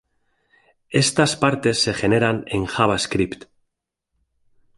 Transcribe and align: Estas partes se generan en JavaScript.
Estas 1.03 1.35
partes 1.35 1.79
se 1.83 1.93
generan 1.93 2.43
en 2.47 2.65
JavaScript. 2.65 3.43